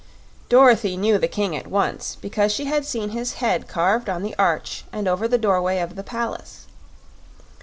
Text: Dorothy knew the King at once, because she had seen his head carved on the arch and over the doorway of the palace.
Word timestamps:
Dorothy 0.49 0.97
knew 0.97 1.19
the 1.19 1.27
King 1.27 1.55
at 1.55 1.67
once, 1.67 2.15
because 2.19 2.51
she 2.51 2.65
had 2.65 2.85
seen 2.87 3.09
his 3.09 3.33
head 3.33 3.67
carved 3.67 4.09
on 4.09 4.23
the 4.23 4.33
arch 4.35 4.83
and 4.91 5.07
over 5.07 5.27
the 5.27 5.37
doorway 5.37 5.77
of 5.77 5.93
the 5.95 6.01
palace. 6.01 6.65